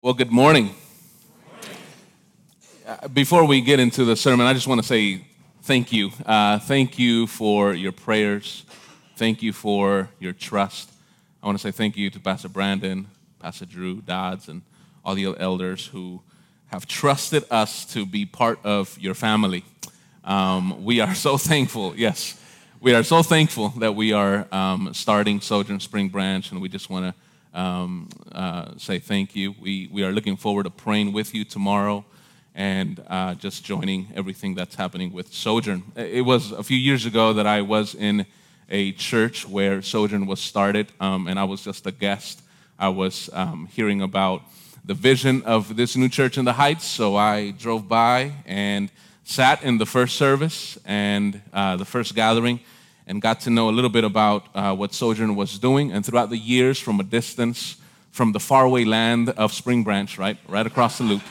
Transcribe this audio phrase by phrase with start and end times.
[0.00, 0.76] Well, good morning.
[2.86, 5.24] Uh, Before we get into the sermon, I just want to say
[5.62, 6.12] thank you.
[6.24, 8.64] Uh, thank you for your prayers.
[9.16, 10.92] Thank you for your trust.
[11.42, 13.08] I want to say thank you to Pastor Brandon,
[13.40, 14.62] Pastor Drew Dodds, and
[15.04, 16.22] all the elders who
[16.66, 19.64] have trusted us to be part of your family.
[20.22, 22.40] Um, we are so thankful, yes,
[22.80, 26.88] we are so thankful that we are um, starting Sojourn Spring Branch, and we just
[26.88, 27.20] want to
[27.54, 29.54] um, uh, say thank you.
[29.60, 32.04] We, we are looking forward to praying with you tomorrow
[32.54, 35.82] and uh, just joining everything that's happening with Sojourn.
[35.96, 38.26] It was a few years ago that I was in
[38.68, 42.42] a church where Sojourn was started, um, and I was just a guest.
[42.78, 44.42] I was um, hearing about
[44.84, 48.90] the vision of this new church in the Heights, so I drove by and
[49.24, 52.60] sat in the first service and uh, the first gathering
[53.08, 55.90] and got to know a little bit about uh, what Sojourn was doing.
[55.90, 57.78] And throughout the years, from a distance,
[58.12, 61.22] from the faraway land of Spring Branch, right, right across the loop,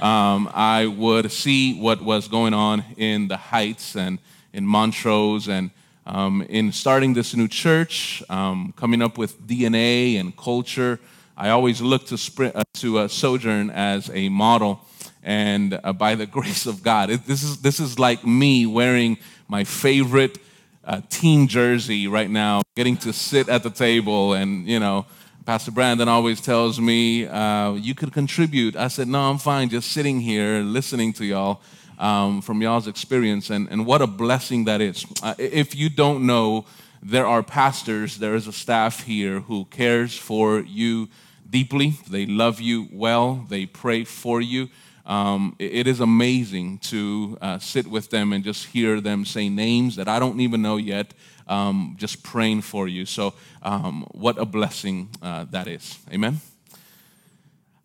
[0.00, 4.20] um, I would see what was going on in the Heights and
[4.52, 5.70] in Montrose and
[6.06, 11.00] um, in starting this new church, um, coming up with DNA and culture.
[11.36, 14.84] I always look to, uh, to uh, Sojourn as a model
[15.24, 17.10] and uh, by the grace of God.
[17.10, 19.18] It, this, is, this is like me wearing
[19.48, 20.38] my favorite
[20.86, 24.34] uh, team jersey right now, getting to sit at the table.
[24.34, 25.06] And, you know,
[25.46, 28.76] Pastor Brandon always tells me, uh, you could contribute.
[28.76, 31.60] I said, no, I'm fine just sitting here listening to y'all.
[31.96, 35.06] Um, from y'all's experience, and, and what a blessing that is.
[35.22, 36.66] Uh, if you don't know,
[37.00, 41.08] there are pastors, there is a staff here who cares for you
[41.48, 41.94] deeply.
[42.10, 44.70] They love you well, they pray for you.
[45.06, 49.96] Um, it is amazing to uh, sit with them and just hear them say names
[49.96, 51.12] that I don't even know yet,
[51.46, 53.04] um, just praying for you.
[53.04, 55.98] So, um, what a blessing uh, that is.
[56.10, 56.40] Amen.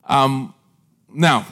[0.06, 0.54] Um,
[1.14, 1.46] now,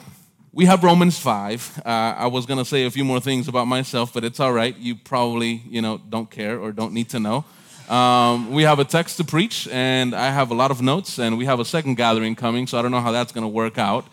[0.52, 1.82] we have Romans 5.
[1.84, 4.52] Uh, I was going to say a few more things about myself, but it's all
[4.52, 4.76] right.
[4.76, 7.44] You probably, you know, don't care or don't need to know.
[7.88, 11.38] Um, we have a text to preach, and I have a lot of notes, and
[11.38, 13.78] we have a second gathering coming, so I don't know how that's going to work
[13.78, 14.06] out.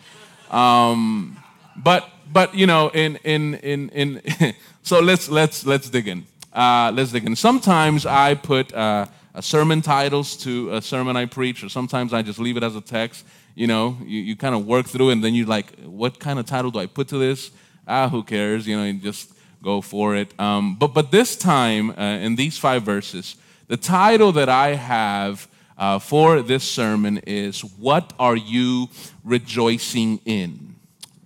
[0.50, 1.42] Um,
[1.76, 6.26] but but you know, in in in in, so let's let's let's dig in.
[6.52, 7.36] Uh, let's dig in.
[7.36, 9.06] Sometimes I put uh,
[9.40, 12.80] sermon titles to a sermon I preach, or sometimes I just leave it as a
[12.80, 13.26] text.
[13.54, 16.46] You know, you, you kind of work through, and then you're like, what kind of
[16.46, 17.50] title do I put to this?
[17.86, 18.66] Ah, who cares?
[18.66, 19.32] You know, you just
[19.62, 20.38] go for it.
[20.40, 23.36] Um, but but this time, uh, in these five verses,
[23.68, 25.48] the title that I have
[25.78, 28.88] uh, for this sermon is "What Are You
[29.24, 30.75] Rejoicing In?"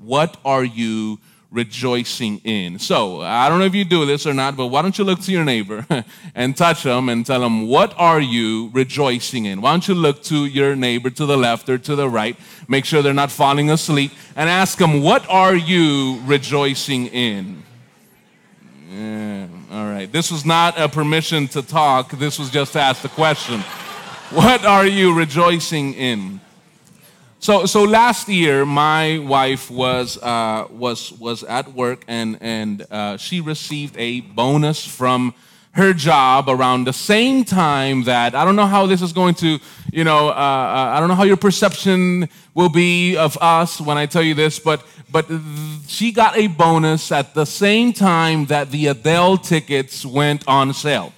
[0.02, 1.18] What are you
[1.50, 2.78] rejoicing in?
[2.78, 5.20] So, I don't know if you do this or not, but why don't you look
[5.22, 5.86] to your neighbor
[6.34, 9.60] and touch them and tell them, What are you rejoicing in?
[9.60, 12.84] Why don't you look to your neighbor to the left or to the right, make
[12.84, 17.62] sure they're not falling asleep, and ask them, What are you rejoicing in?
[18.90, 20.10] Yeah, all right.
[20.10, 23.62] This was not a permission to talk, this was just to ask the question.
[24.30, 26.40] What are you rejoicing in?
[27.42, 33.16] So, so last year, my wife was, uh, was, was at work and, and uh,
[33.16, 35.32] she received a bonus from
[35.70, 39.58] her job around the same time that I don't know how this is going to,
[39.90, 43.96] you know, uh, uh, I don't know how your perception will be of us when
[43.96, 45.26] I tell you this, but, but
[45.88, 51.14] she got a bonus at the same time that the Adele tickets went on sale.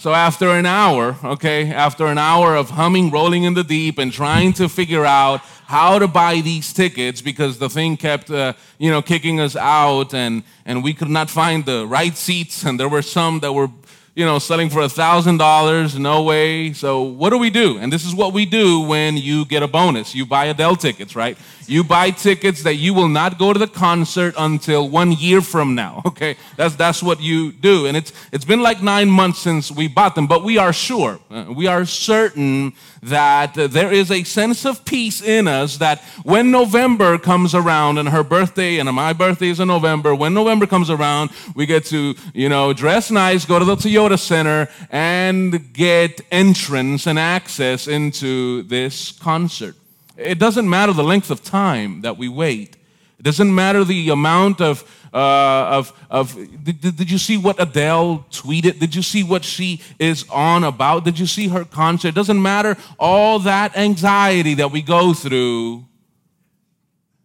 [0.00, 4.12] So after an hour, okay, after an hour of humming, rolling in the deep, and
[4.12, 8.92] trying to figure out how to buy these tickets because the thing kept, uh, you
[8.92, 12.88] know, kicking us out, and and we could not find the right seats, and there
[12.88, 13.70] were some that were,
[14.18, 16.72] you know, selling for a thousand dollars, no way.
[16.72, 17.78] So what do we do?
[17.78, 21.14] And this is what we do when you get a bonus: you buy Adele tickets,
[21.14, 21.38] right?
[21.68, 25.74] You buy tickets that you will not go to the concert until one year from
[25.74, 26.02] now.
[26.18, 29.86] Okay, that's that's what you do, and it's it's been like nine months since we
[29.86, 34.64] bought them, but we are sure, uh, we are certain that there is a sense
[34.64, 39.50] of peace in us that when November comes around, and her birthday and my birthday
[39.50, 43.58] is in November, when November comes around, we get to you know dress nice, go
[43.58, 49.76] to the Toyota Center, and get entrance and access into this concert.
[50.16, 52.76] It doesn't matter the length of time that we wait.
[53.18, 54.82] It doesn't matter the amount of,
[55.12, 56.34] uh, of, of
[56.64, 58.78] did, did you see what Adele tweeted?
[58.78, 61.04] Did you see what she is on about?
[61.04, 62.08] Did you see her concert?
[62.08, 65.84] It doesn't matter all that anxiety that we go through,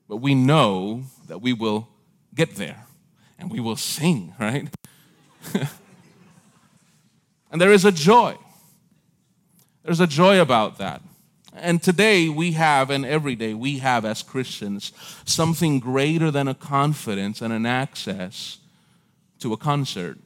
[0.07, 1.88] but we know that we will
[2.35, 2.85] get there
[3.38, 4.68] and we will sing, right?
[7.54, 8.36] and there is a joy.
[9.84, 11.04] There's a joy about that.
[11.56, 14.92] And today we have, and every day we have as Christians,
[15.24, 18.58] something greater than a confidence and an access
[19.38, 20.18] to a concert.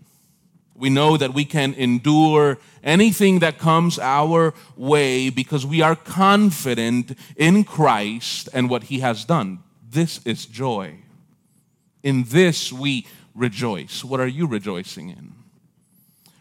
[0.73, 7.11] We know that we can endure anything that comes our way because we are confident
[7.35, 9.59] in Christ and what he has done.
[9.89, 10.99] This is joy.
[12.03, 14.05] In this we rejoice.
[14.05, 15.36] What are you rejoicing in?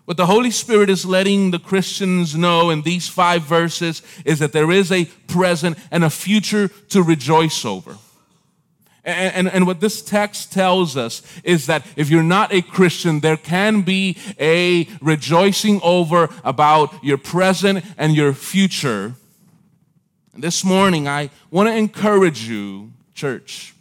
[0.06, 4.52] What the Holy Spirit is letting the Christians know in these five verses is that
[4.52, 7.96] there is a present and a future to rejoice over.
[9.04, 13.20] And, and, and, what this text tells us is that if you're not a Christian,
[13.20, 19.14] there can be a rejoicing over about your present and your future.
[20.34, 23.74] This morning, I want to encourage you, church,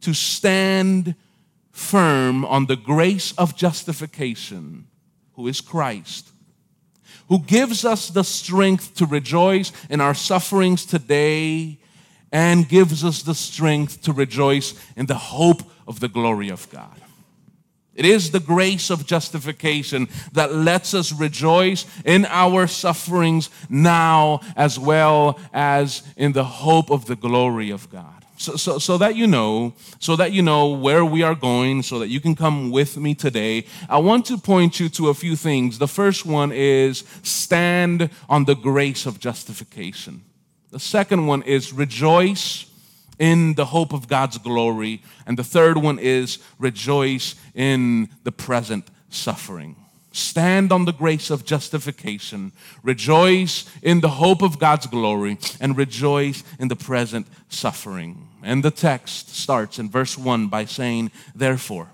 [0.00, 1.14] to stand
[1.70, 4.86] firm on the grace of justification,
[5.34, 6.30] who is Christ,
[7.28, 11.78] who gives us the strength to rejoice in our sufferings today
[12.32, 17.00] and gives us the strength to rejoice in the hope of the glory of God.
[17.94, 24.78] It is the grace of justification that lets us rejoice in our sufferings now as
[24.78, 28.13] well as in the hope of the glory of God.
[28.36, 32.00] So, so, so that you know, so that you know where we are going, so
[32.00, 35.36] that you can come with me today, I want to point you to a few
[35.36, 35.78] things.
[35.78, 40.24] The first one is stand on the grace of justification.
[40.72, 42.66] The second one is rejoice
[43.18, 45.02] in the hope of God's glory.
[45.26, 49.76] And the third one is rejoice in the present suffering.
[50.14, 52.52] Stand on the grace of justification,
[52.84, 58.28] rejoice in the hope of God's glory, and rejoice in the present suffering.
[58.40, 61.88] And the text starts in verse 1 by saying, Therefore,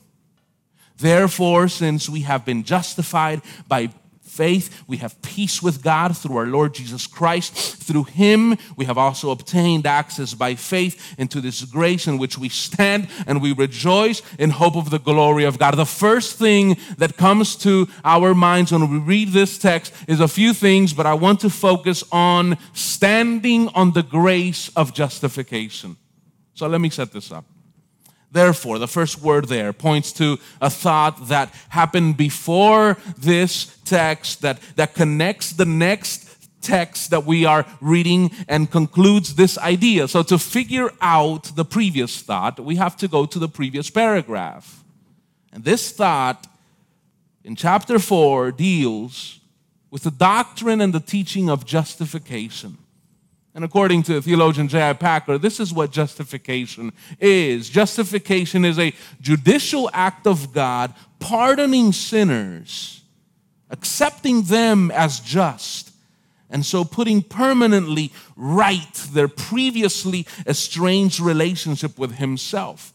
[0.99, 3.88] Therefore, since we have been justified by
[4.30, 7.52] faith, we have peace with God through our Lord Jesus Christ.
[7.54, 12.48] Through him, we have also obtained access by faith into this grace in which we
[12.48, 15.74] stand and we rejoice in hope of the glory of God.
[15.74, 20.28] The first thing that comes to our minds when we read this text is a
[20.28, 25.96] few things, but I want to focus on standing on the grace of justification.
[26.54, 27.44] So let me set this up.
[28.32, 34.60] Therefore, the first word there points to a thought that happened before this text that,
[34.76, 36.26] that connects the next
[36.60, 40.06] text that we are reading and concludes this idea.
[40.06, 44.84] So, to figure out the previous thought, we have to go to the previous paragraph.
[45.52, 46.46] And this thought
[47.42, 49.40] in chapter 4 deals
[49.90, 52.78] with the doctrine and the teaching of justification.
[53.55, 54.93] And according to theologian J.I.
[54.94, 57.69] Packer, this is what justification is.
[57.69, 63.02] Justification is a judicial act of God pardoning sinners,
[63.70, 65.93] accepting them as just,
[66.49, 72.93] and so putting permanently right their previously estranged relationship with Himself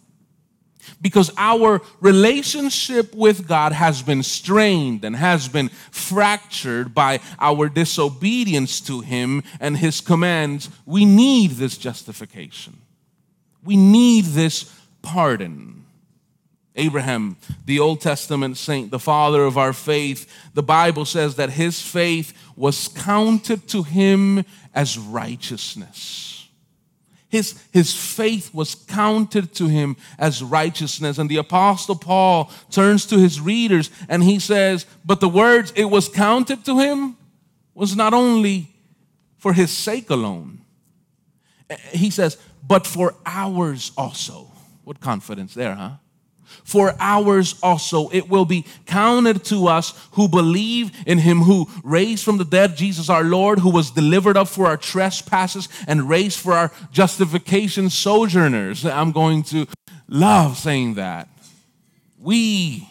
[1.01, 8.81] because our relationship with God has been strained and has been fractured by our disobedience
[8.81, 10.69] to Him and His commands.
[10.85, 12.77] We need this justification.
[13.63, 14.71] We need this
[15.01, 15.85] pardon.
[16.75, 21.81] Abraham, the Old Testament saint, the father of our faith, the Bible says that his
[21.81, 24.43] faith was counted to him
[24.73, 26.34] as righteousness.
[27.35, 31.17] His, his faith was counted to him as righteousness.
[31.17, 35.83] And the Apostle Paul turns to his readers and he says, But the words it
[35.83, 37.17] was counted to him
[37.73, 38.69] was not only
[39.37, 40.61] for his sake alone.
[41.91, 44.49] He says, But for ours also.
[44.85, 45.97] What confidence there, huh?
[46.63, 48.09] For ours also.
[48.09, 52.77] It will be counted to us who believe in him who raised from the dead
[52.77, 57.89] Jesus our Lord, who was delivered up for our trespasses and raised for our justification
[57.89, 58.85] sojourners.
[58.85, 59.67] I'm going to
[60.07, 61.27] love saying that.
[62.19, 62.87] We,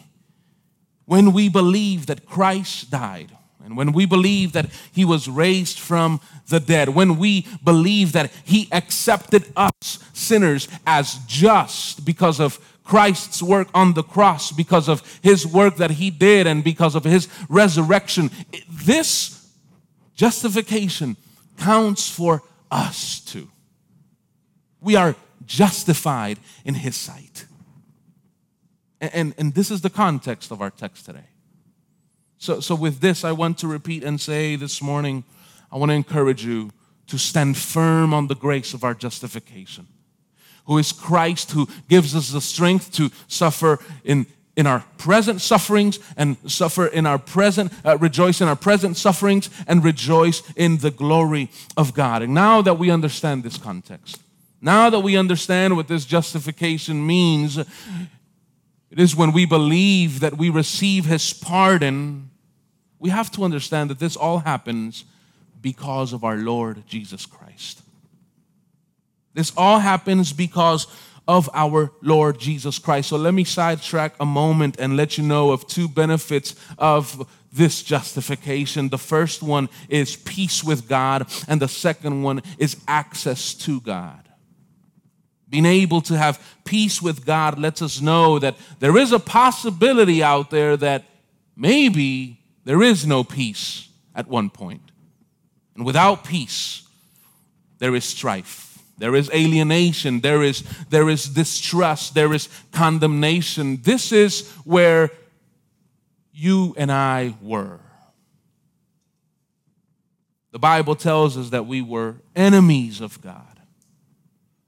[1.06, 3.32] when we believe that Christ died,
[3.64, 8.30] and when we believe that he was raised from the dead, when we believe that
[8.44, 15.02] he accepted us sinners as just because of Christ's work on the cross, because of
[15.22, 18.30] his work that he did, and because of his resurrection.
[18.70, 19.50] This
[20.14, 21.16] justification
[21.56, 23.48] counts for us too.
[24.80, 27.46] We are justified in his sight.
[29.00, 31.28] And, and, and, this is the context of our text today.
[32.38, 35.24] So, so, with this, I want to repeat and say this morning,
[35.72, 36.70] I want to encourage you
[37.08, 39.88] to stand firm on the grace of our justification
[40.64, 45.98] who is Christ, who gives us the strength to suffer in in our present sufferings
[46.16, 50.90] and suffer in our present, uh, rejoice in our present sufferings and rejoice in the
[50.90, 52.22] glory of God.
[52.22, 54.20] And now that we understand this context,
[54.60, 57.68] now that we understand what this justification means, it
[58.90, 62.30] is when we believe that we receive His pardon,
[62.98, 65.04] we have to understand that this all happens
[65.60, 67.82] because of our Lord Jesus Christ.
[69.34, 70.86] This all happens because
[71.26, 73.08] of our Lord Jesus Christ.
[73.08, 77.82] So let me sidetrack a moment and let you know of two benefits of this
[77.82, 78.88] justification.
[78.88, 84.28] The first one is peace with God, and the second one is access to God.
[85.48, 90.22] Being able to have peace with God lets us know that there is a possibility
[90.22, 91.04] out there that
[91.56, 94.90] maybe there is no peace at one point.
[95.76, 96.82] And without peace,
[97.78, 98.73] there is strife.
[98.98, 103.80] There is alienation, there is, there is distrust, there is condemnation.
[103.82, 105.10] This is where
[106.32, 107.80] you and I were.
[110.52, 113.54] The Bible tells us that we were enemies of God.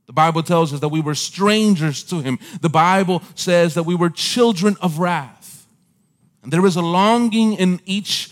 [0.06, 2.38] The Bible tells us that we were strangers to Him.
[2.60, 5.66] The Bible says that we were children of wrath.
[6.42, 8.30] And there is a longing in each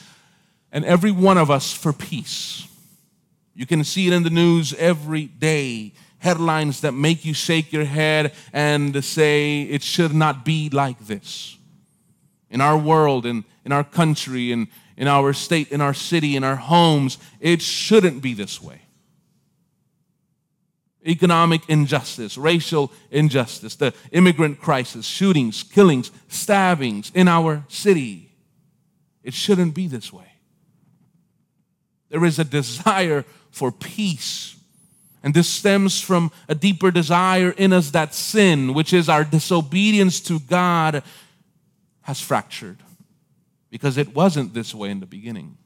[0.72, 2.66] and every one of us for peace.
[3.54, 5.92] You can see it in the news every day.
[6.18, 11.56] Headlines that make you shake your head and say it should not be like this.
[12.50, 16.44] In our world, in, in our country, in, in our state, in our city, in
[16.44, 18.80] our homes, it shouldn't be this way.
[21.06, 28.32] Economic injustice, racial injustice, the immigrant crisis, shootings, killings, stabbings in our city.
[29.22, 30.32] It shouldn't be this way.
[32.08, 34.56] There is a desire for peace.
[35.22, 40.20] And this stems from a deeper desire in us that sin, which is our disobedience
[40.22, 41.02] to God,
[42.02, 42.78] has fractured.
[43.70, 45.56] Because it wasn't this way in the beginning.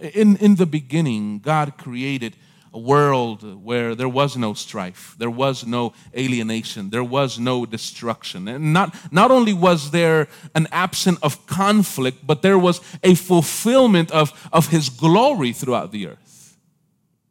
[0.00, 2.36] In, in the beginning, God created
[2.74, 8.46] a world where there was no strife, there was no alienation, there was no destruction.
[8.48, 14.10] And not, not only was there an absence of conflict, but there was a fulfillment
[14.10, 16.27] of, of His glory throughout the earth.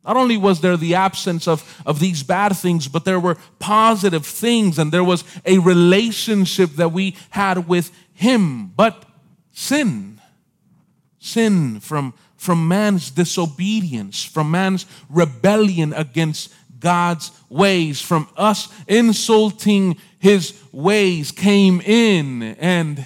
[0.08, 4.26] Not only was there the absence of, of these bad things, but there were positive
[4.26, 8.68] things, and there was a relationship that we had with Him.
[8.68, 9.04] But
[9.52, 10.22] sin,
[11.20, 20.58] sin from, from man's disobedience, from man's rebellion against God's ways, from us insulting His
[20.72, 22.44] ways, came in.
[22.60, 23.06] And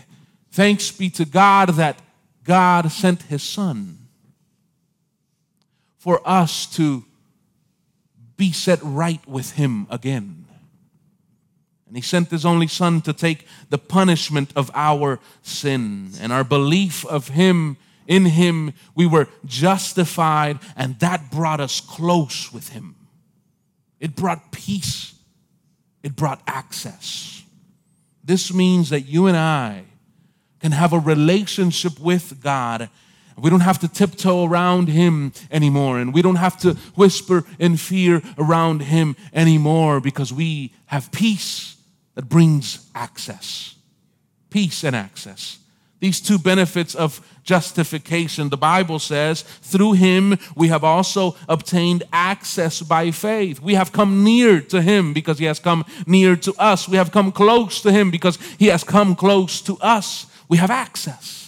[0.52, 1.98] thanks be to God that
[2.44, 4.01] God sent His Son
[6.02, 7.06] for us to
[8.36, 10.48] be set right with Him again.
[11.86, 16.44] And He sent His only Son to take the punishment of our sin and our
[16.44, 17.78] belief of Him.
[18.08, 22.96] In Him, we were justified, and that brought us close with Him.
[24.00, 25.14] It brought peace,
[26.02, 27.44] it brought access.
[28.24, 29.84] This means that you and I
[30.62, 32.90] can have a relationship with God
[33.38, 37.78] we don't have to tiptoe around him anymore, and we don't have to whisper in
[37.78, 41.78] fear around him anymore because we have peace
[42.16, 43.76] that brings access.
[44.50, 45.60] Peace and access.
[46.02, 52.82] These two benefits of justification, the Bible says, through him we have also obtained access
[52.82, 53.62] by faith.
[53.62, 56.90] We have come near to him because he has come near to us.
[56.90, 60.26] We have come close to him because he has come close to us.
[60.50, 61.41] We have access.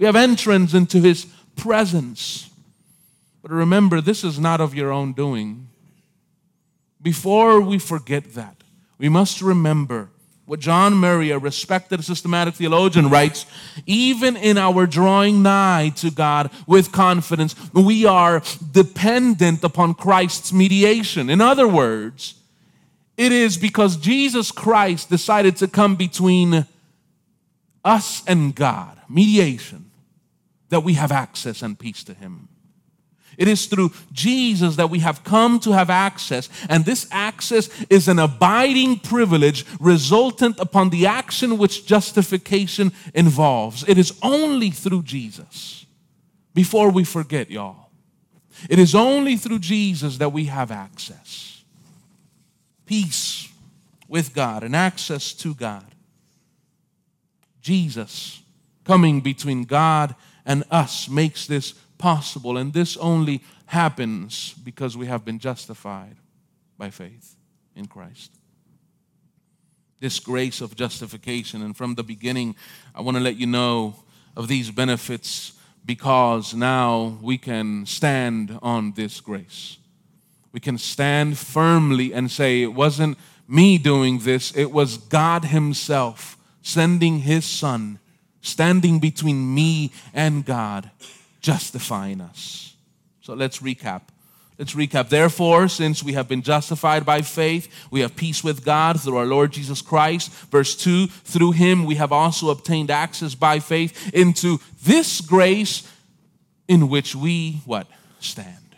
[0.00, 1.26] We have entrance into his
[1.56, 2.48] presence.
[3.42, 5.68] But remember, this is not of your own doing.
[7.02, 8.56] Before we forget that,
[8.96, 10.08] we must remember
[10.46, 13.44] what John Murray, a respected systematic theologian, writes
[13.84, 18.42] even in our drawing nigh to God with confidence, we are
[18.72, 21.28] dependent upon Christ's mediation.
[21.28, 22.36] In other words,
[23.18, 26.66] it is because Jesus Christ decided to come between
[27.84, 29.89] us and God, mediation,
[30.70, 32.48] that we have access and peace to Him.
[33.38, 38.08] It is through Jesus that we have come to have access, and this access is
[38.08, 43.84] an abiding privilege resultant upon the action which justification involves.
[43.88, 45.86] It is only through Jesus.
[46.54, 47.90] Before we forget, y'all,
[48.68, 51.62] it is only through Jesus that we have access.
[52.84, 53.48] Peace
[54.08, 55.94] with God and access to God.
[57.62, 58.42] Jesus
[58.84, 60.14] coming between God
[60.50, 62.56] and us makes this possible.
[62.56, 66.16] And this only happens because we have been justified
[66.76, 67.36] by faith
[67.76, 68.32] in Christ.
[70.00, 71.62] this grace of justification.
[71.62, 72.56] And from the beginning,
[72.94, 73.94] I want to let you know
[74.34, 75.52] of these benefits
[75.84, 79.76] because now we can stand on this grace.
[80.52, 86.36] We can stand firmly and say, It wasn't me doing this, it was God Himself
[86.62, 87.98] sending His Son,
[88.40, 90.90] standing between me and God,
[91.40, 92.74] justifying us.
[93.20, 94.02] So let's recap.
[94.58, 95.08] Let's recap.
[95.08, 99.24] Therefore, since we have been justified by faith, we have peace with God through our
[99.24, 100.30] Lord Jesus Christ.
[100.50, 105.90] Verse 2 Through him we have also obtained access by faith into this grace
[106.68, 107.86] in which we what?
[108.20, 108.76] Stand.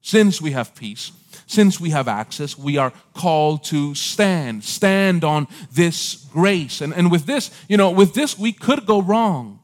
[0.00, 1.10] Since we have peace,
[1.46, 6.80] since we have access, we are called to stand, stand on this grace.
[6.80, 9.60] And, and with this, you know, with this, we could go wrong.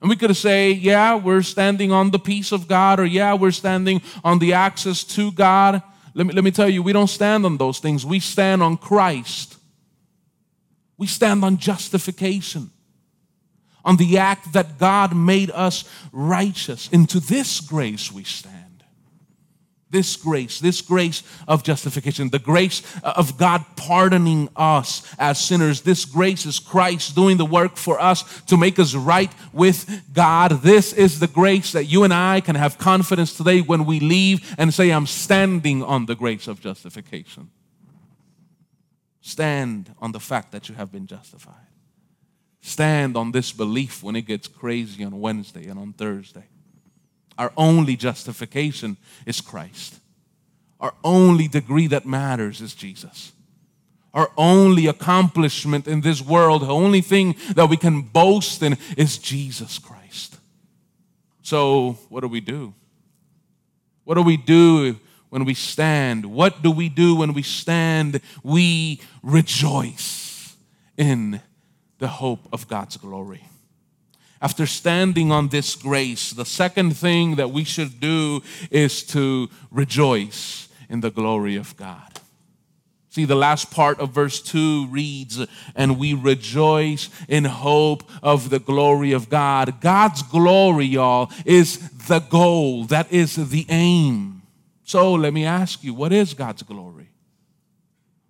[0.00, 3.52] And we could say, yeah, we're standing on the peace of God, or yeah, we're
[3.52, 5.82] standing on the access to God.
[6.14, 8.04] Let me, let me tell you, we don't stand on those things.
[8.04, 9.56] We stand on Christ.
[10.96, 12.70] We stand on justification,
[13.84, 16.88] on the act that God made us righteous.
[16.88, 18.57] Into this grace we stand.
[19.90, 25.80] This grace, this grace of justification, the grace uh, of God pardoning us as sinners.
[25.80, 30.60] This grace is Christ doing the work for us to make us right with God.
[30.62, 34.54] This is the grace that you and I can have confidence today when we leave
[34.58, 37.50] and say, I'm standing on the grace of justification.
[39.22, 41.54] Stand on the fact that you have been justified.
[42.60, 46.44] Stand on this belief when it gets crazy on Wednesday and on Thursday.
[47.38, 50.00] Our only justification is Christ.
[50.80, 53.32] Our only degree that matters is Jesus.
[54.12, 59.18] Our only accomplishment in this world, the only thing that we can boast in is
[59.18, 60.36] Jesus Christ.
[61.42, 62.74] So, what do we do?
[64.04, 66.26] What do we do when we stand?
[66.26, 68.20] What do we do when we stand?
[68.42, 70.56] We rejoice
[70.96, 71.40] in
[71.98, 73.47] the hope of God's glory
[74.40, 80.68] after standing on this grace, the second thing that we should do is to rejoice
[80.88, 82.20] in the glory of God.
[83.10, 88.58] See, the last part of verse 2 reads, And we rejoice in hope of the
[88.58, 89.80] glory of God.
[89.80, 94.42] God's glory, y'all, is the goal, that is the aim.
[94.84, 96.97] So let me ask you, what is God's glory?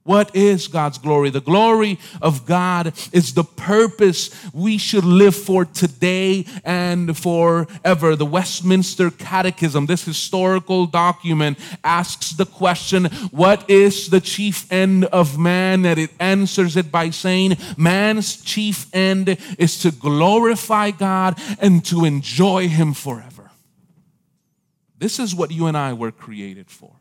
[0.08, 1.28] What is God's glory?
[1.28, 8.16] The glory of God is the purpose we should live for today and forever.
[8.16, 15.38] The Westminster Catechism, this historical document, asks the question What is the chief end of
[15.38, 15.84] man?
[15.84, 22.06] And it answers it by saying, Man's chief end is to glorify God and to
[22.06, 23.50] enjoy Him forever.
[24.96, 26.97] This is what you and I were created for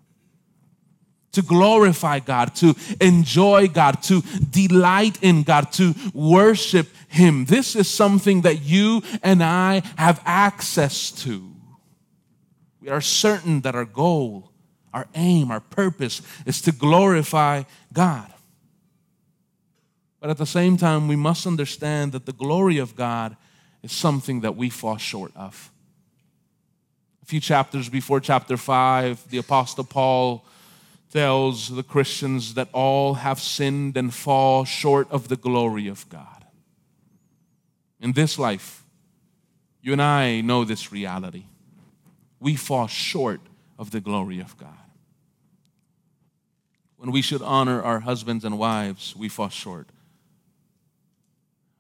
[1.34, 7.46] to glorify God, to enjoy God, to delight in God, to worship Him.
[7.46, 11.54] This is something that you and I have access to.
[12.82, 14.52] We are certain that our goal,
[14.94, 17.64] our aim, our purpose is to glorify
[17.94, 18.34] God.
[20.20, 23.38] But at the same time, we must understand that the glory of God
[23.84, 25.72] is something that we fall short of.
[27.22, 30.46] A few chapters before chapter 5, the Apostle Paul
[31.12, 36.46] tells the Christians that all have sinned and fall short of the glory of God.
[38.00, 38.84] In this life,
[39.82, 41.46] you and I know this reality.
[42.40, 43.42] We fall short
[43.80, 44.70] of the glory of God.
[46.98, 49.88] When we should honor our husbands and wives, we fall short.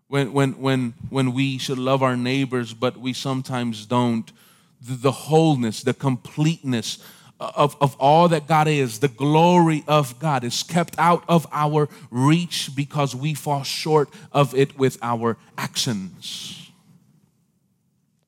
[0.07, 4.31] When, when, when, when we should love our neighbors, but we sometimes don't,
[4.79, 6.99] the, wholeness, the completeness
[7.39, 11.87] of, of all that God is, the glory of God is kept out of our
[12.09, 16.71] reach because we fall short of it with our actions.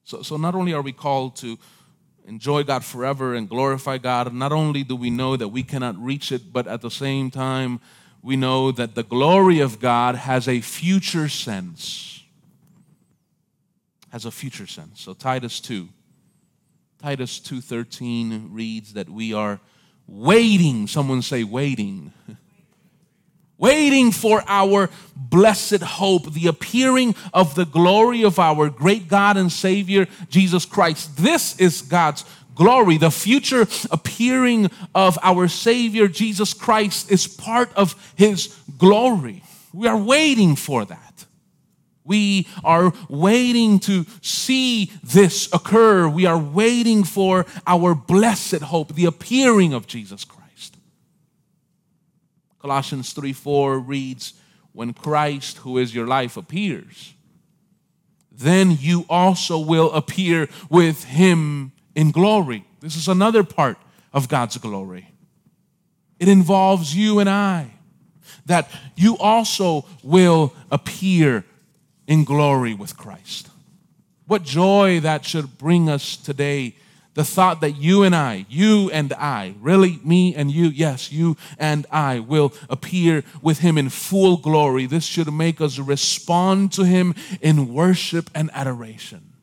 [0.03, 1.57] So, so not only are we called to
[2.25, 6.31] enjoy God forever and glorify God, not only do we know that we cannot reach
[6.31, 7.79] it, but at the same time,
[8.21, 12.23] we know that the glory of God has a future sense.
[14.11, 15.01] Has a future sense.
[15.01, 15.89] So Titus 2
[17.01, 19.61] Titus 2:13 reads that we are
[20.05, 22.11] waiting, someone say waiting.
[23.57, 29.49] waiting for our blessed hope, the appearing of the glory of our great God and
[29.49, 31.15] Savior Jesus Christ.
[31.15, 32.97] This is God's glory.
[32.97, 39.41] The future appearing of our Savior Jesus Christ is part of his glory.
[39.71, 41.08] We are waiting for that.
[42.09, 46.09] We are waiting to see this occur.
[46.09, 50.75] We are waiting for our blessed hope, the appearing of Jesus Christ.
[52.57, 54.33] Colossians 3 4 reads,
[54.73, 57.13] When Christ, who is your life, appears,
[58.31, 62.65] then you also will appear with him in glory.
[62.79, 63.77] This is another part
[64.11, 65.11] of God's glory.
[66.19, 67.69] It involves you and I,
[68.47, 71.45] that you also will appear
[72.09, 73.47] in glory with Christ.
[74.25, 76.75] What joy that should bring us today
[77.15, 81.35] the thought that you and I, you and I, really me and you, yes, you
[81.57, 84.85] and I will appear with him in full glory.
[84.85, 89.33] This should make us respond to him in worship and adoration.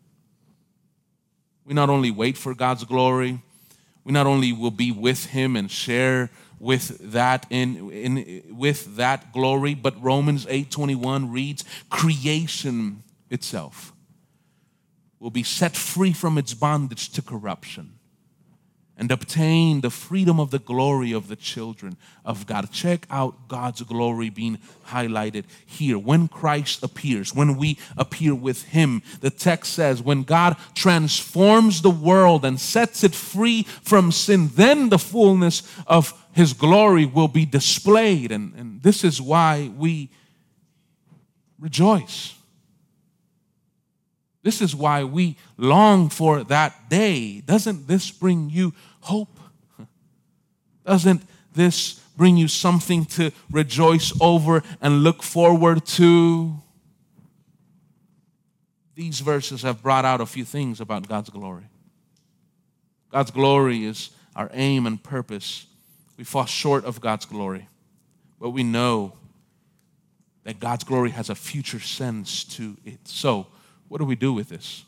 [1.67, 3.41] We not only wait for God's glory,
[4.05, 9.33] we not only will be with him and share with that in, in with that
[9.33, 13.93] glory, but Romans 8:21 reads creation itself
[15.19, 17.96] will be set free from its bondage to corruption
[18.99, 22.71] and obtain the freedom of the glory of the children of God.
[22.73, 25.99] Check out God's glory being highlighted here.
[25.99, 31.91] When Christ appears, when we appear with Him, the text says, when God transforms the
[31.91, 37.45] world and sets it free from sin, then the fullness of His glory will be
[37.45, 38.33] displayed.
[38.33, 40.11] And, and this is why we
[41.59, 42.36] rejoice.
[44.47, 47.41] This is why we long for that day.
[47.41, 49.41] Doesn't this bring you hope?
[50.87, 56.63] Doesn't this bring you something to rejoice over and look forward to?
[58.95, 61.65] These verses have brought out a few things about God's glory.
[63.11, 65.67] God's glory is our aim and purpose.
[66.17, 67.69] We fall short of God's glory,
[68.39, 69.15] but we know
[70.45, 73.01] that God's glory has a future sense to it.
[73.09, 73.49] So,
[73.89, 74.85] what do we do with this?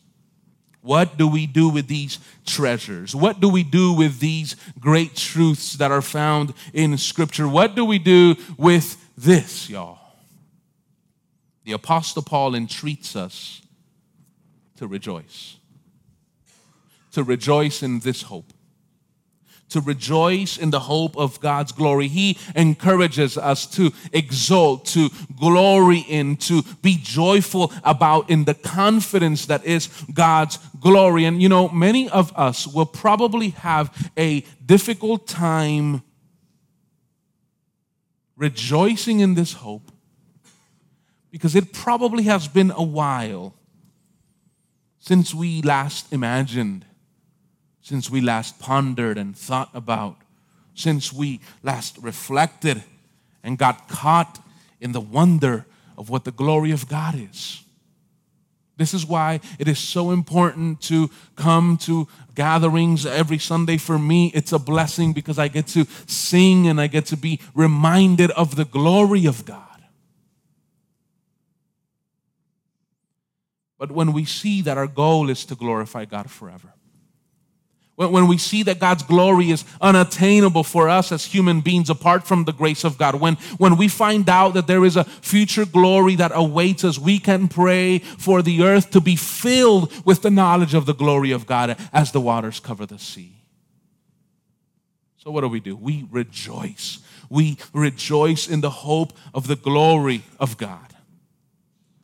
[0.80, 3.14] What do we do with these treasures?
[3.14, 7.48] What do we do with these great truths that are found in Scripture?
[7.48, 9.98] What do we do with this, y'all?
[11.64, 13.60] The Apostle Paul entreats us
[14.76, 15.56] to rejoice,
[17.12, 18.52] to rejoice in this hope
[19.70, 22.08] to rejoice in the hope of God's glory.
[22.08, 29.46] He encourages us to exult, to glory in, to be joyful about in the confidence
[29.46, 31.24] that is God's glory.
[31.24, 36.02] And you know, many of us will probably have a difficult time
[38.36, 39.90] rejoicing in this hope
[41.30, 43.54] because it probably has been a while
[44.98, 46.84] since we last imagined
[47.88, 50.18] since we last pondered and thought about,
[50.74, 52.84] since we last reflected
[53.42, 54.44] and got caught
[54.78, 55.64] in the wonder
[55.96, 57.62] of what the glory of God is.
[58.76, 63.78] This is why it is so important to come to gatherings every Sunday.
[63.78, 67.40] For me, it's a blessing because I get to sing and I get to be
[67.54, 69.64] reminded of the glory of God.
[73.78, 76.74] But when we see that our goal is to glorify God forever,
[77.98, 82.44] when we see that God's glory is unattainable for us as human beings apart from
[82.44, 86.14] the grace of God, when, when we find out that there is a future glory
[86.14, 90.74] that awaits us, we can pray for the earth to be filled with the knowledge
[90.74, 93.42] of the glory of God as the waters cover the sea.
[95.16, 95.74] So, what do we do?
[95.74, 97.00] We rejoice.
[97.28, 100.94] We rejoice in the hope of the glory of God.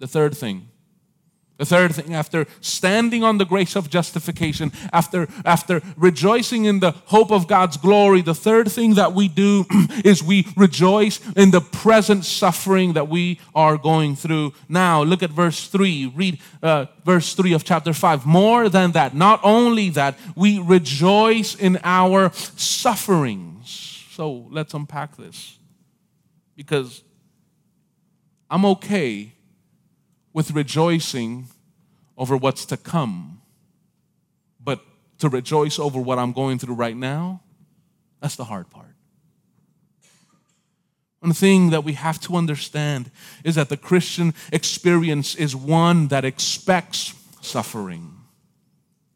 [0.00, 0.68] The third thing
[1.56, 6.90] the third thing, after standing on the grace of justification, after, after rejoicing in the
[7.06, 9.64] hope of God's glory, the third thing that we do
[10.04, 15.04] is we rejoice in the present suffering that we are going through now.
[15.04, 16.12] Look at verse 3.
[16.16, 18.26] Read uh, verse 3 of chapter 5.
[18.26, 24.04] More than that, not only that, we rejoice in our sufferings.
[24.10, 25.56] So let's unpack this.
[26.56, 27.04] Because
[28.50, 29.34] I'm okay
[30.34, 31.46] with rejoicing
[32.18, 33.40] over what's to come.
[34.62, 34.80] But
[35.20, 37.40] to rejoice over what I'm going through right now,
[38.20, 38.94] that's the hard part.
[41.20, 43.10] One thing that we have to understand
[43.44, 48.13] is that the Christian experience is one that expects suffering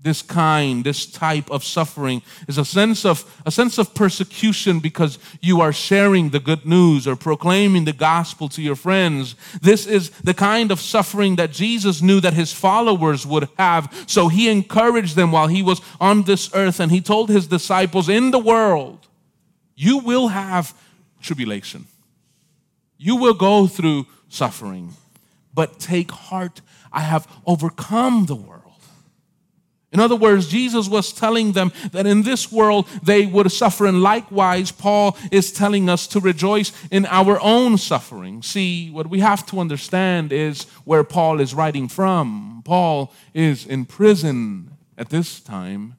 [0.00, 5.18] this kind, this type of suffering is a sense of a sense of persecution because
[5.40, 9.34] you are sharing the good news or proclaiming the gospel to your friends.
[9.61, 13.92] This is the kind of suffering that Jesus knew that his followers would have.
[14.06, 18.08] So he encouraged them while he was on this earth and he told his disciples
[18.08, 19.08] in the world,
[19.74, 20.74] you will have
[21.20, 21.87] tribulation.
[22.98, 24.94] You will go through suffering,
[25.52, 26.61] but take heart,
[26.92, 28.57] I have overcome the world.
[29.90, 34.03] In other words, Jesus was telling them that in this world they would suffer, and
[34.03, 38.42] likewise, Paul is telling us to rejoice in our own suffering.
[38.42, 42.62] See, what we have to understand is where Paul is writing from.
[42.66, 45.96] Paul is in prison at this time,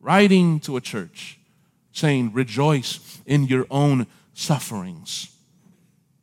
[0.00, 1.40] writing to a church,
[1.90, 5.32] saying, Rejoice in your own sufferings.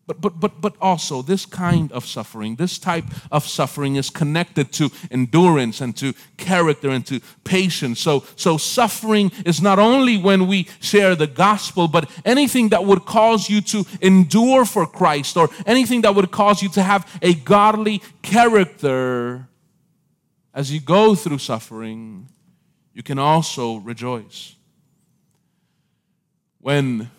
[0.10, 4.72] But, but, but, but also, this kind of suffering, this type of suffering is connected
[4.72, 8.00] to endurance and to character and to patience.
[8.00, 13.06] So, so suffering is not only when we share the gospel, but anything that would
[13.06, 17.36] cause you to endure for Christ or anything that would cause you to have a
[17.36, 19.48] godly character
[20.56, 22.28] as you go through suffering,
[22.96, 24.56] you can also rejoice.
[26.62, 27.12] When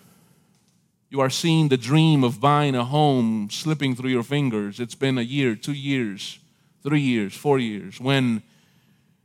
[1.11, 4.79] you are seeing the dream of buying a home slipping through your fingers.
[4.79, 6.39] It's been a year, two years,
[6.85, 8.01] three years, four years.
[8.01, 8.43] When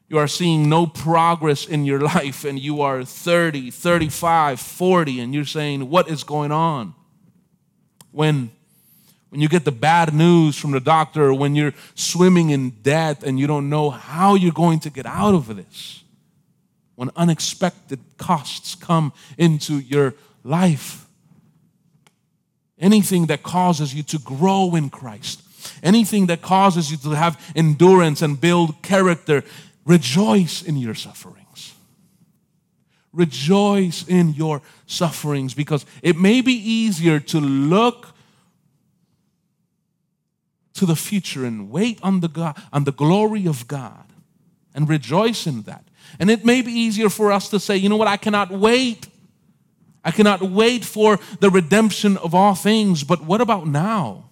[0.10, 5.34] you are seeing no progress in your life and you are 30, 35, 40, and
[5.34, 6.96] you're saying, What is going on?
[8.12, 8.50] When
[9.30, 13.38] when you get the bad news from the doctor, when you're swimming in debt and
[13.38, 16.04] you don't know how you're going to get out of this,
[16.96, 20.14] when unexpected costs come into your
[20.46, 21.05] life,
[22.80, 25.42] anything that causes you to grow in Christ,
[25.82, 29.44] anything that causes you to have endurance and build character,
[29.86, 31.74] rejoice in your sufferings.
[33.14, 38.08] Rejoice in your sufferings because it may be easier to look
[40.74, 44.06] to the future and wait on the, God, on the glory of God
[44.74, 45.86] and rejoice in that.
[46.20, 49.08] And it may be easier for us to say, you know what, I cannot wait
[50.06, 53.04] I cannot wait for the redemption of all things.
[53.04, 54.30] But what about now?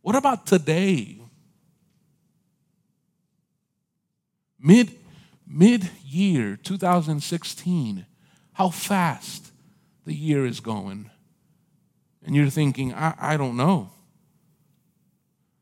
[0.00, 1.20] What about today?
[4.58, 4.96] Mid
[5.46, 8.06] mid year 2016,
[8.54, 9.52] how fast
[10.06, 11.10] the year is going.
[12.24, 13.90] And you're thinking, I, I don't know.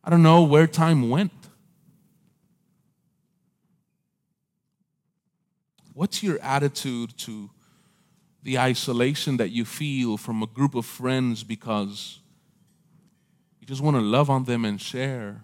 [0.04, 1.32] I don't know where time went.
[5.92, 7.50] What's your attitude to
[8.46, 12.20] the isolation that you feel from a group of friends because
[13.61, 15.42] you just want to love on them and share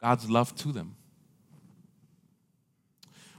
[0.00, 0.94] God's love to them?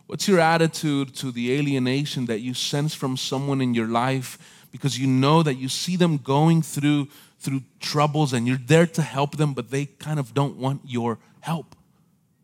[0.05, 4.37] What's your attitude to the alienation that you sense from someone in your life
[4.73, 7.07] because you know that you see them going through
[7.39, 11.19] through troubles and you're there to help them but they kind of don't want your
[11.39, 11.73] help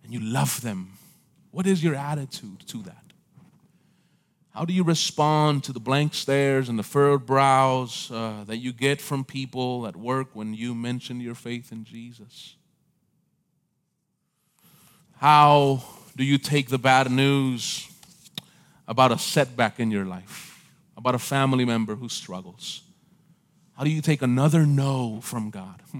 [0.05, 0.93] and you love them?
[1.51, 3.00] What is your attitude to that?
[4.53, 8.73] How do you respond to the blank stares and the furrowed brows uh, that you
[8.73, 12.57] get from people at work when you mention your faith in Jesus?
[15.17, 15.81] How
[16.17, 17.87] do you take the bad news
[18.87, 22.81] about a setback in your life, about a family member who struggles?
[23.77, 25.81] How do you take another no from God?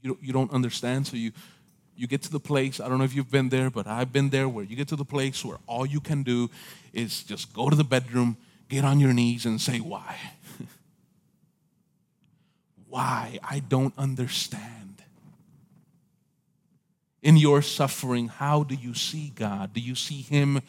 [0.00, 1.32] you, don't, you don't understand, so you
[1.96, 4.30] you get to the place, I don't know if you've been there, but I've been
[4.30, 6.50] there where you get to the place where all you can do
[6.92, 8.36] is just go to the bedroom,
[8.68, 10.16] get on your knees, and say, Why?
[12.88, 13.38] Why?
[13.42, 15.02] I don't understand.
[17.22, 19.72] In your suffering, how do you see God?
[19.72, 20.62] Do you see Him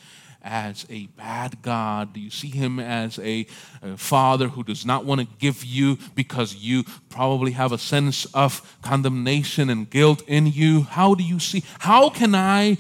[0.48, 2.14] as a bad God?
[2.14, 3.46] Do you see him as a,
[3.84, 8.26] a, father who does not want to give you because you probably have a sense
[8.34, 10.84] of condemnation and guilt in you?
[10.84, 11.64] How do you see?
[11.80, 12.78] How can I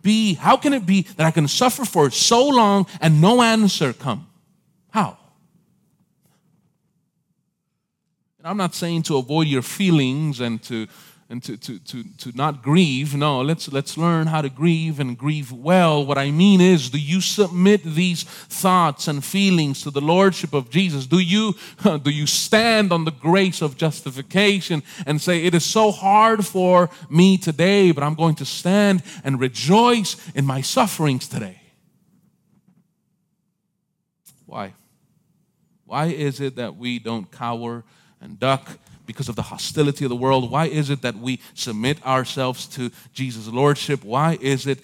[0.00, 0.34] be?
[0.34, 4.28] How can it be that I can suffer for so long and no answer come?
[4.90, 5.18] How?
[8.38, 10.86] And I'm not saying to avoid your feelings and to
[11.30, 13.14] and to, to, to, to not grieve.
[13.14, 16.04] No, let's, let's learn how to grieve and grieve well.
[16.04, 20.70] What I mean is, do you submit these thoughts and feelings to the Lordship of
[20.70, 21.06] Jesus?
[21.06, 21.54] Do you,
[22.02, 26.88] do you stand on the grace of justification and say, It is so hard for
[27.10, 31.60] me today, but I'm going to stand and rejoice in my sufferings today?
[34.46, 34.72] Why?
[35.84, 37.84] Why is it that we don't cower
[38.18, 40.48] and duck because of the hostility of the world?
[40.52, 44.04] Why is it that we submit ourselves to Jesus' Lordship?
[44.04, 44.78] Why is it?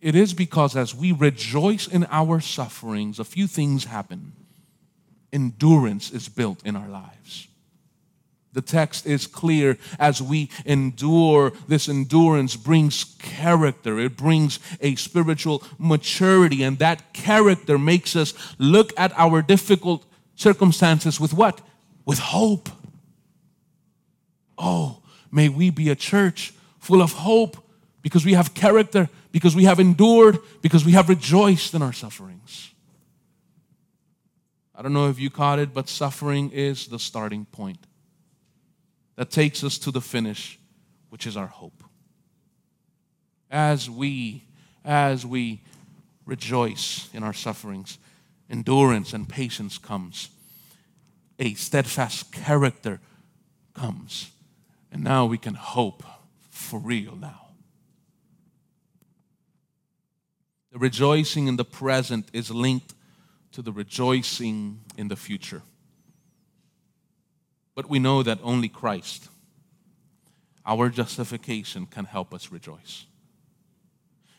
[0.00, 4.32] It is because as we rejoice in our sufferings, a few things happen.
[5.32, 7.46] Endurance is built in our lives.
[8.54, 13.98] The text is clear as we endure, this endurance brings character.
[13.98, 21.20] It brings a spiritual maturity, and that character makes us look at our difficult circumstances
[21.20, 21.60] with what?
[22.06, 22.68] With hope
[24.56, 27.56] Oh, may we be a church full of hope
[28.02, 32.70] because we have character, because we have endured, because we have rejoiced in our sufferings.
[34.74, 37.86] I don't know if you caught it, but suffering is the starting point
[39.16, 40.58] that takes us to the finish,
[41.10, 41.84] which is our hope.
[43.50, 44.44] As we,
[44.84, 45.62] as we
[46.26, 47.98] rejoice in our sufferings,
[48.50, 50.28] endurance and patience comes.
[51.38, 53.00] A steadfast character
[53.74, 54.30] comes.
[54.94, 56.04] And now we can hope
[56.50, 57.48] for real now.
[60.70, 62.94] The rejoicing in the present is linked
[63.52, 65.62] to the rejoicing in the future.
[67.74, 69.28] But we know that only Christ,
[70.64, 73.06] our justification, can help us rejoice.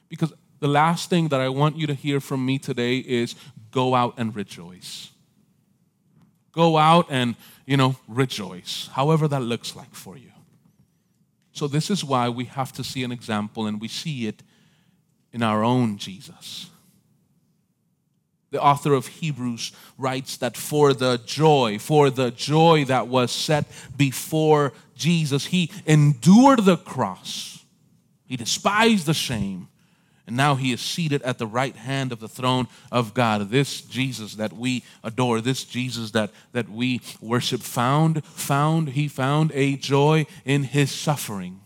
[0.07, 3.35] Because the last thing that I want you to hear from me today is
[3.71, 5.09] go out and rejoice.
[6.53, 10.31] Go out and, you know, rejoice, however that looks like for you.
[11.55, 14.43] So, this is why we have to see an example, and we see it
[15.31, 16.69] in our own Jesus.
[18.51, 23.65] The author of Hebrews writes that for the joy, for the joy that was set
[23.95, 27.63] before Jesus, he endured the cross.
[28.25, 29.69] He despised the shame.
[30.27, 33.49] And now he is seated at the right hand of the throne of God.
[33.49, 39.51] This Jesus that we adore, this Jesus that, that we worship, found, found, he found
[39.53, 41.61] a joy in his suffering.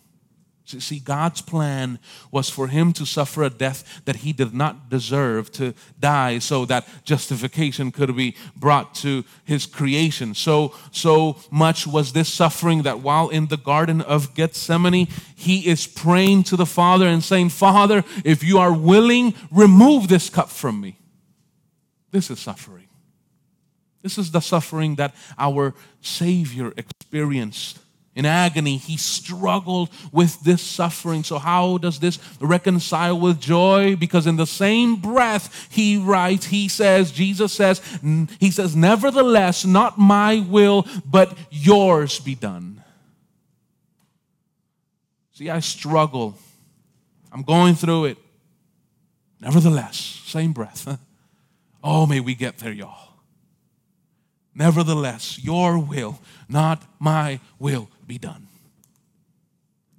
[0.77, 1.97] See, God's plan
[2.31, 6.63] was for him to suffer a death that he did not deserve to die so
[6.65, 10.35] that justification could be brought to his creation.
[10.35, 15.87] So, so much was this suffering that while in the Garden of Gethsemane, he is
[15.87, 20.79] praying to the Father and saying, Father, if you are willing, remove this cup from
[20.79, 20.99] me.
[22.11, 22.87] This is suffering.
[24.03, 27.79] This is the suffering that our Savior experienced
[28.19, 31.23] in agony, he struggled with this suffering.
[31.23, 33.95] So, how does this reconcile with joy?
[33.95, 37.81] Because in the same breath, he writes, he says, Jesus says,
[38.41, 42.83] he says, Nevertheless, not my will, but yours be done.
[45.31, 46.37] See, I struggle.
[47.31, 48.17] I'm going through it.
[49.39, 50.99] Nevertheless, same breath.
[51.81, 53.13] Oh, may we get there, y'all.
[54.53, 58.47] Nevertheless, your will, not my will, be done.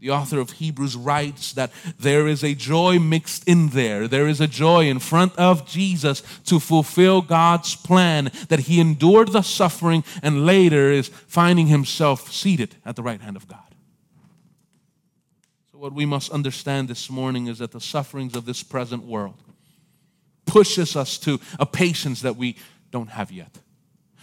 [0.01, 4.09] The author of Hebrews writes that there is a joy mixed in there.
[4.09, 9.33] There is a joy in front of Jesus to fulfill God's plan, that he endured
[9.33, 13.75] the suffering and later is finding himself seated at the right hand of God.
[15.71, 19.43] So, what we must understand this morning is that the sufferings of this present world
[20.47, 22.57] pushes us to a patience that we
[22.91, 23.59] don't have yet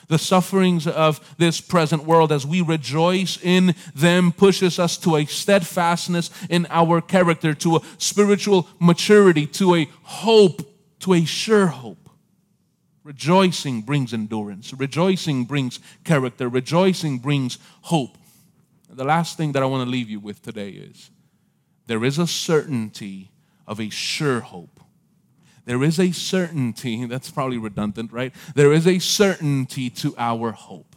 [0.08, 5.26] the sufferings of this present world as we rejoice in them pushes us to a
[5.26, 10.62] steadfastness in our character, to a spiritual maturity, to a hope,
[11.00, 12.10] to a sure hope.
[13.04, 14.74] Rejoicing brings endurance.
[14.74, 16.50] Rejoicing brings character.
[16.50, 18.18] Rejoicing brings hope.
[18.90, 21.10] The last thing that I want to leave you with today is
[21.86, 23.32] there is a certainty
[23.66, 24.78] of a sure hope
[25.68, 28.34] there is a certainty, that's probably redundant, right?
[28.56, 30.96] There is a certainty to our hope.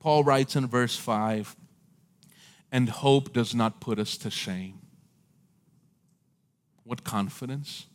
[0.00, 1.54] Paul writes in verse 5
[2.72, 4.80] and hope does not put us to shame.
[6.82, 7.86] What confidence?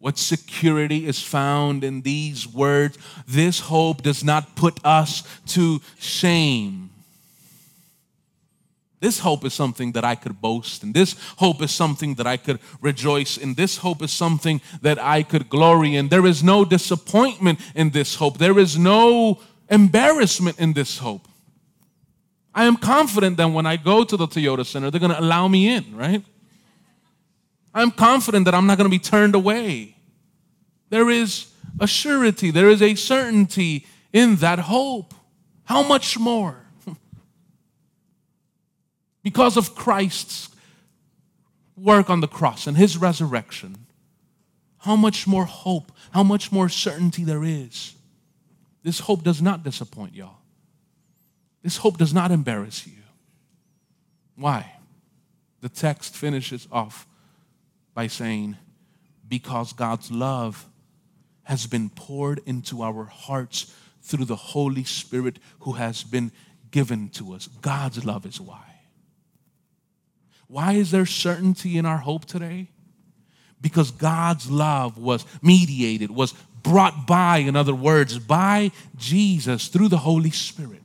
[0.00, 2.98] What security is found in these words?
[3.28, 6.89] This hope does not put us to shame.
[9.00, 10.92] This hope is something that I could boast in.
[10.92, 13.54] This hope is something that I could rejoice in.
[13.54, 16.08] This hope is something that I could glory in.
[16.08, 18.36] There is no disappointment in this hope.
[18.36, 21.26] There is no embarrassment in this hope.
[22.54, 25.48] I am confident that when I go to the Toyota Center, they're going to allow
[25.48, 26.22] me in, right?
[27.72, 29.96] I'm confident that I'm not going to be turned away.
[30.90, 35.14] There is a surety, there is a certainty in that hope.
[35.64, 36.66] How much more?
[39.22, 40.48] Because of Christ's
[41.76, 43.86] work on the cross and his resurrection,
[44.78, 47.94] how much more hope, how much more certainty there is.
[48.82, 50.38] This hope does not disappoint y'all.
[51.62, 52.94] This hope does not embarrass you.
[54.36, 54.72] Why?
[55.60, 57.06] The text finishes off
[57.92, 58.56] by saying,
[59.28, 60.66] Because God's love
[61.42, 66.32] has been poured into our hearts through the Holy Spirit who has been
[66.70, 67.48] given to us.
[67.60, 68.69] God's love is why.
[70.50, 72.70] Why is there certainty in our hope today?
[73.60, 76.32] Because God's love was mediated, was
[76.64, 80.82] brought by, in other words, by Jesus through the Holy Spirit.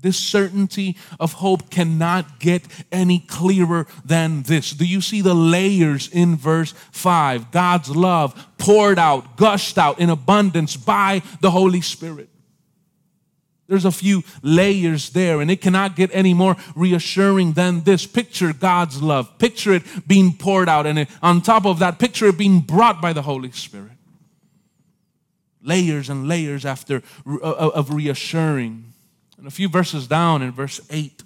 [0.00, 4.72] This certainty of hope cannot get any clearer than this.
[4.72, 7.52] Do you see the layers in verse 5?
[7.52, 12.28] God's love poured out, gushed out in abundance by the Holy Spirit.
[13.68, 18.06] There's a few layers there, and it cannot get any more reassuring than this.
[18.06, 19.38] Picture God's love.
[19.38, 23.12] Picture it being poured out, and on top of that, picture it being brought by
[23.12, 23.92] the Holy Spirit.
[25.62, 28.92] Layers and layers after uh, uh, of reassuring.
[29.36, 31.24] And a few verses down in verse 8,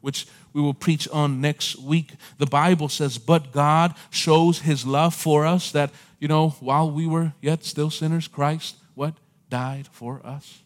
[0.00, 5.14] which we will preach on next week, the Bible says, But God shows his love
[5.14, 9.14] for us that, you know, while we were yet still sinners, Christ, what?
[9.50, 10.62] Died for us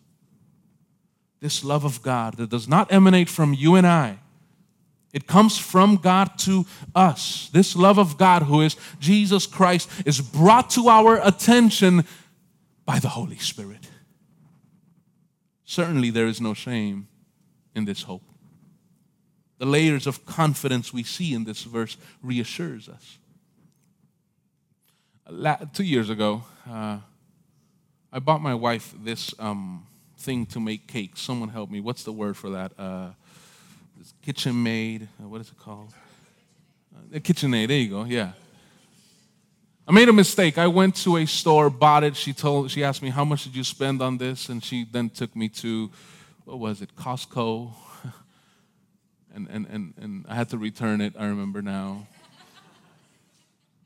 [1.40, 4.18] this love of God that does not emanate from you and I.
[5.12, 7.50] It comes from God to us.
[7.52, 12.04] This love of God, who is Jesus Christ, is brought to our attention
[12.84, 13.88] by the Holy Spirit.
[15.64, 17.08] Certainly, there is no shame
[17.74, 18.22] in this hope.
[19.58, 23.18] The layers of confidence we see in this verse reassures us.
[25.72, 26.98] Two years ago, uh,
[28.12, 29.86] I bought my wife this um,
[30.20, 31.20] thing to make cakes.
[31.20, 31.80] Someone help me.
[31.80, 32.72] What's the word for that?
[32.78, 33.10] Uh,
[34.22, 35.08] kitchen maid.
[35.22, 35.92] Uh, what is it called?
[36.94, 37.68] Uh, KitchenAid.
[37.68, 38.04] There you go.
[38.04, 38.32] Yeah.
[39.88, 40.58] I made a mistake.
[40.58, 42.14] I went to a store, bought it.
[42.14, 45.10] She told, she asked me, "How much did you spend on this?" And she then
[45.10, 45.90] took me to,
[46.44, 47.72] what was it, Costco,
[49.34, 51.14] and and and and I had to return it.
[51.18, 52.06] I remember now.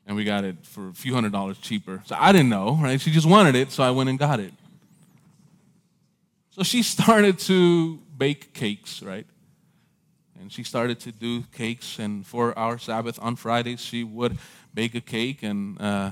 [0.07, 2.03] And we got it for a few hundred dollars cheaper.
[2.05, 3.01] So I didn't know, right?
[3.01, 4.53] She just wanted it, so I went and got it.
[6.55, 9.27] So she started to bake cakes, right?
[10.39, 14.37] And she started to do cakes, and for our Sabbath on Fridays, she would
[14.73, 16.11] bake a cake, and uh,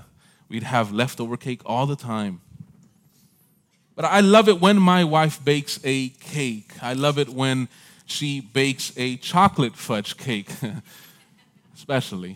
[0.49, 2.41] we'd have leftover cake all the time.
[3.95, 6.73] But I love it when my wife bakes a cake.
[6.81, 7.69] I love it when
[8.05, 10.51] she bakes a chocolate fudge cake,
[11.73, 12.35] especially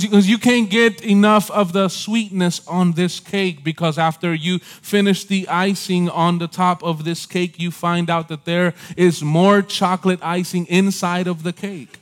[0.00, 5.24] because you can't get enough of the sweetness on this cake because after you finish
[5.24, 9.60] the icing on the top of this cake you find out that there is more
[9.60, 11.98] chocolate icing inside of the cake.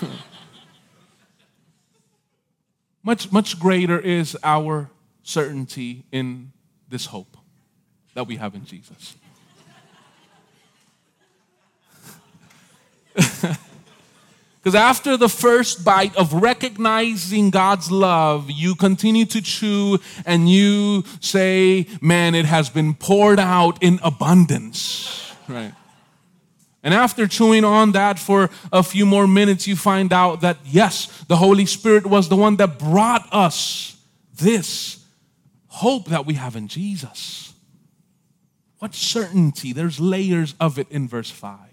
[3.02, 4.90] Much much greater is our
[5.22, 6.52] certainty in
[6.90, 7.38] this hope
[8.12, 9.16] that we have in jesus
[14.68, 21.04] Because after the first bite of recognizing God's love, you continue to chew and you
[21.20, 25.32] say, Man, it has been poured out in abundance.
[25.48, 25.72] Right.
[26.82, 31.06] And after chewing on that for a few more minutes, you find out that yes,
[31.28, 33.96] the Holy Spirit was the one that brought us
[34.34, 35.02] this
[35.68, 37.54] hope that we have in Jesus.
[38.80, 39.72] What certainty?
[39.72, 41.67] There's layers of it in verse 5.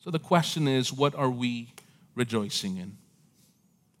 [0.00, 1.74] So the question is what are we
[2.14, 2.96] rejoicing in?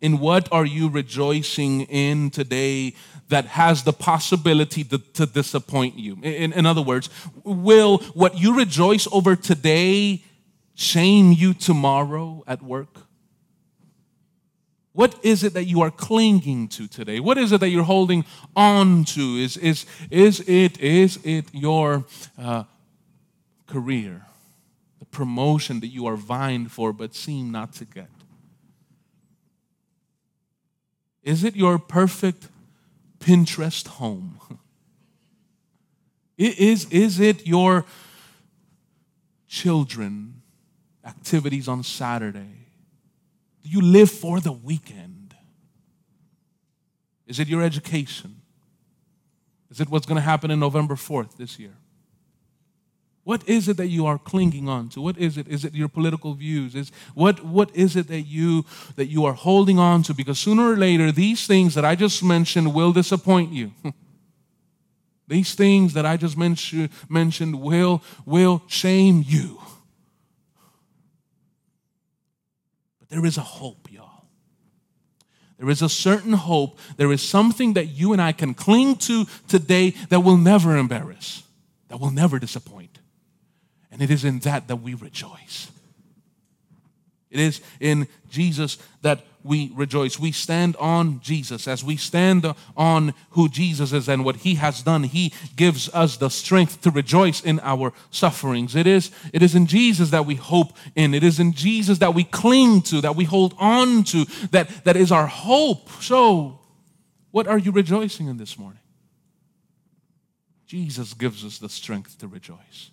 [0.00, 2.94] In what are you rejoicing in today
[3.28, 6.14] that has the possibility to, to disappoint you?
[6.22, 7.10] In, in other words,
[7.44, 10.24] will what you rejoice over today
[10.74, 12.96] shame you tomorrow at work?
[14.92, 17.20] What is it that you are clinging to today?
[17.20, 18.24] What is it that you're holding
[18.56, 19.20] on to?
[19.20, 22.06] Is, is, is, it, is it your
[22.38, 22.64] uh,
[23.66, 24.26] career?
[25.10, 28.08] Promotion that you are vying for but seem not to get?
[31.22, 32.48] Is it your perfect
[33.18, 34.40] Pinterest home?
[36.38, 37.84] Is, is it your
[39.46, 40.40] children
[41.04, 42.66] activities on Saturday?
[43.62, 45.34] Do you live for the weekend?
[47.26, 48.40] Is it your education?
[49.70, 51.76] Is it what's going to happen in November 4th this year?
[53.30, 55.00] What is it that you are clinging on to?
[55.00, 55.46] What is it?
[55.46, 56.74] Is it your political views?
[56.74, 58.64] Is what what is it that you
[58.96, 60.14] that you are holding on to?
[60.14, 63.70] Because sooner or later, these things that I just mentioned will disappoint you.
[65.28, 69.60] these things that I just mentioned mentioned will will shame you.
[72.98, 74.24] But there is a hope, y'all.
[75.56, 76.80] There is a certain hope.
[76.96, 81.44] There is something that you and I can cling to today that will never embarrass,
[81.90, 82.99] that will never disappoint.
[83.90, 85.70] And it is in that that we rejoice.
[87.30, 90.18] It is in Jesus that we rejoice.
[90.18, 91.68] We stand on Jesus.
[91.68, 92.44] As we stand
[92.76, 96.90] on who Jesus is and what he has done, he gives us the strength to
[96.90, 98.74] rejoice in our sufferings.
[98.74, 101.14] It is, it is in Jesus that we hope in.
[101.14, 104.96] It is in Jesus that we cling to, that we hold on to, that, that
[104.96, 105.88] is our hope.
[106.02, 106.58] So,
[107.30, 108.80] what are you rejoicing in this morning?
[110.66, 112.90] Jesus gives us the strength to rejoice.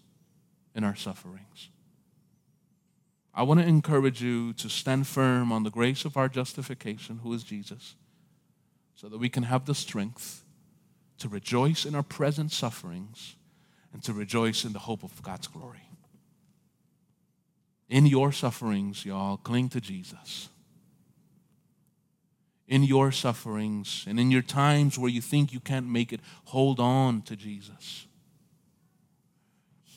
[0.78, 1.70] In our sufferings.
[3.34, 7.34] I want to encourage you to stand firm on the grace of our justification, who
[7.34, 7.96] is Jesus,
[8.96, 10.46] so that we can have the strength
[11.18, 13.36] to rejoice in our present sufferings
[13.92, 15.90] and to rejoice in the hope of God's glory.
[17.90, 20.50] In your sufferings, y'all, cling to Jesus.
[22.68, 26.80] In your sufferings and in your times where you think you can't make it, hold
[26.80, 28.07] on to Jesus.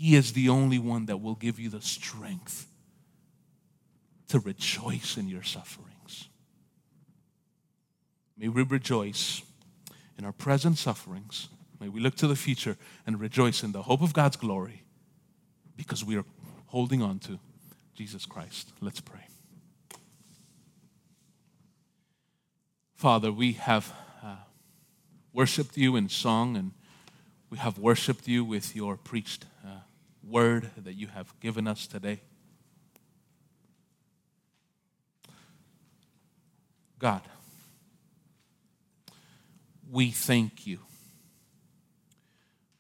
[0.00, 2.66] He is the only one that will give you the strength
[4.28, 6.30] to rejoice in your sufferings.
[8.34, 9.42] May we rejoice
[10.16, 11.50] in our present sufferings.
[11.78, 14.84] May we look to the future and rejoice in the hope of God's glory
[15.76, 16.24] because we are
[16.68, 17.38] holding on to
[17.94, 18.72] Jesus Christ.
[18.80, 19.26] Let's pray.
[22.94, 23.92] Father, we have
[24.24, 24.36] uh,
[25.34, 26.72] worshiped you in song and
[27.50, 29.44] we have worshiped you with your preached
[30.30, 32.20] word that you have given us today.
[36.98, 37.22] God,
[39.90, 40.78] we thank you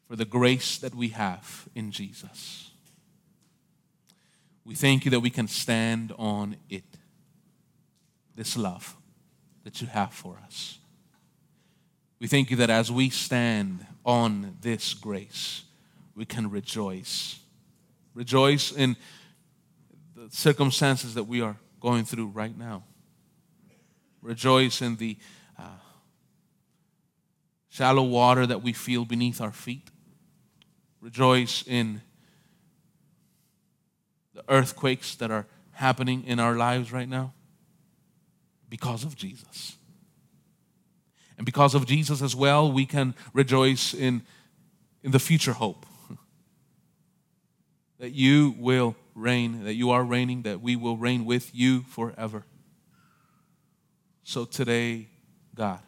[0.06, 2.70] for the grace that we have in Jesus.
[4.64, 6.84] We thank you that we can stand on it,
[8.36, 8.96] this love
[9.64, 10.78] that you have for us.
[12.20, 15.64] We thank you that as we stand on this grace,
[16.14, 17.39] we can rejoice.
[18.20, 18.98] Rejoice in
[20.14, 22.84] the circumstances that we are going through right now.
[24.20, 25.16] Rejoice in the
[25.58, 25.62] uh,
[27.70, 29.90] shallow water that we feel beneath our feet.
[31.00, 32.02] Rejoice in
[34.34, 37.32] the earthquakes that are happening in our lives right now?
[38.68, 39.78] Because of Jesus.
[41.38, 44.20] And because of Jesus as well, we can rejoice in,
[45.02, 45.86] in the future hope
[48.00, 52.44] that you will reign, that you are reigning, that we will reign with you forever.
[54.24, 55.08] So today,
[55.54, 55.80] God,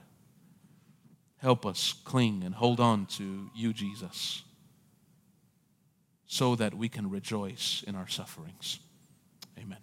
[1.38, 4.44] help us cling and hold on to you, Jesus
[6.32, 8.78] so that we can rejoice in our sufferings.
[9.58, 9.76] Amen.